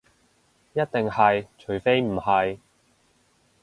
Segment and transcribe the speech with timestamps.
[0.73, 2.57] 一定係，除非唔係